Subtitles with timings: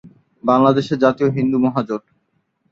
[0.43, 2.03] বাংলাদেশে জাতীয় হিন্দু মহাজোট।